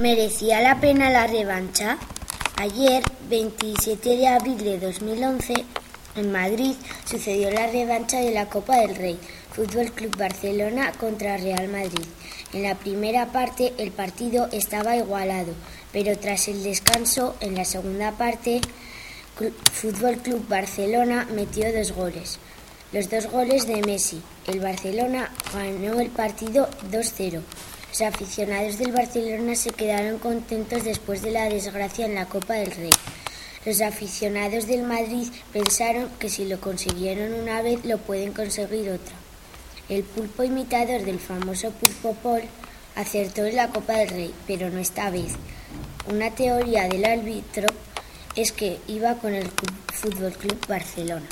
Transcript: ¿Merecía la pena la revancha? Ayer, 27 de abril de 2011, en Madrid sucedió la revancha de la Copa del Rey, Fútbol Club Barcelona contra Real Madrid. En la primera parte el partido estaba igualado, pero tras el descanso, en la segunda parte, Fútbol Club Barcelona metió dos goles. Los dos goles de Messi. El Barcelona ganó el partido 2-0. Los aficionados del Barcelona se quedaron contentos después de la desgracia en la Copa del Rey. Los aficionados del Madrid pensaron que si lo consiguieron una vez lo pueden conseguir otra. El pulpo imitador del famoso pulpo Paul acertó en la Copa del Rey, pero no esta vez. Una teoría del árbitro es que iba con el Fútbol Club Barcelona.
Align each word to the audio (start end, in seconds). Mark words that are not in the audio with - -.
¿Merecía 0.00 0.62
la 0.62 0.80
pena 0.80 1.10
la 1.10 1.26
revancha? 1.26 1.98
Ayer, 2.56 3.02
27 3.28 4.16
de 4.16 4.28
abril 4.28 4.56
de 4.56 4.78
2011, 4.78 5.52
en 6.16 6.32
Madrid 6.32 6.74
sucedió 7.04 7.50
la 7.50 7.66
revancha 7.66 8.18
de 8.18 8.30
la 8.30 8.46
Copa 8.46 8.78
del 8.78 8.96
Rey, 8.96 9.18
Fútbol 9.52 9.92
Club 9.92 10.16
Barcelona 10.16 10.92
contra 10.92 11.36
Real 11.36 11.68
Madrid. 11.68 12.06
En 12.54 12.62
la 12.62 12.76
primera 12.76 13.26
parte 13.26 13.74
el 13.76 13.92
partido 13.92 14.48
estaba 14.52 14.96
igualado, 14.96 15.52
pero 15.92 16.16
tras 16.16 16.48
el 16.48 16.62
descanso, 16.62 17.36
en 17.40 17.54
la 17.54 17.66
segunda 17.66 18.12
parte, 18.12 18.62
Fútbol 19.70 20.16
Club 20.16 20.48
Barcelona 20.48 21.28
metió 21.30 21.70
dos 21.76 21.92
goles. 21.92 22.38
Los 22.92 23.10
dos 23.10 23.26
goles 23.26 23.66
de 23.66 23.82
Messi. 23.82 24.22
El 24.46 24.60
Barcelona 24.60 25.30
ganó 25.52 26.00
el 26.00 26.08
partido 26.08 26.70
2-0. 26.90 27.42
Los 27.90 28.02
aficionados 28.02 28.78
del 28.78 28.92
Barcelona 28.92 29.56
se 29.56 29.70
quedaron 29.70 30.20
contentos 30.20 30.84
después 30.84 31.22
de 31.22 31.32
la 31.32 31.48
desgracia 31.48 32.06
en 32.06 32.14
la 32.14 32.26
Copa 32.26 32.54
del 32.54 32.70
Rey. 32.70 32.92
Los 33.66 33.80
aficionados 33.80 34.68
del 34.68 34.84
Madrid 34.84 35.26
pensaron 35.52 36.08
que 36.20 36.28
si 36.28 36.44
lo 36.44 36.60
consiguieron 36.60 37.34
una 37.34 37.62
vez 37.62 37.84
lo 37.84 37.98
pueden 37.98 38.32
conseguir 38.32 38.90
otra. 38.90 39.16
El 39.88 40.04
pulpo 40.04 40.44
imitador 40.44 41.02
del 41.02 41.18
famoso 41.18 41.72
pulpo 41.72 42.14
Paul 42.22 42.42
acertó 42.94 43.44
en 43.44 43.56
la 43.56 43.70
Copa 43.70 43.94
del 43.94 44.08
Rey, 44.08 44.34
pero 44.46 44.70
no 44.70 44.78
esta 44.78 45.10
vez. 45.10 45.32
Una 46.08 46.30
teoría 46.30 46.88
del 46.88 47.04
árbitro 47.04 47.66
es 48.36 48.52
que 48.52 48.78
iba 48.86 49.16
con 49.16 49.34
el 49.34 49.50
Fútbol 49.92 50.32
Club 50.34 50.64
Barcelona. 50.68 51.26